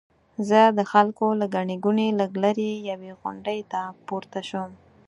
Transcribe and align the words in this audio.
زه 0.49 0.61
د 0.77 0.79
خلکو 0.91 1.25
له 1.39 1.45
ګڼې 1.55 1.75
ګوڼې 1.85 2.07
لږ 2.19 2.31
لرې 2.43 2.71
یوې 2.89 3.11
غونډۍ 3.19 3.59
ته 3.71 3.79
پورته 4.07 4.39
شوم. 4.49 4.71